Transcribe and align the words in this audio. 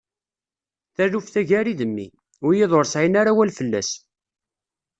Taluft-a 0.95 1.41
gar-i 1.49 1.73
d 1.79 1.81
mmi, 1.89 2.07
wiyiḍ 2.45 2.71
ur 2.77 2.85
sɛin 2.87 3.19
ara 3.19 3.31
awal 3.33 3.51
fell-as. 3.57 3.89